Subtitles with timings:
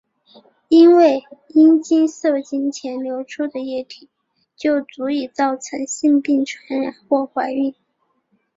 [0.69, 4.09] 因为阴茎射精前流出的液体
[4.55, 7.75] 就足以造成性病传染或怀孕。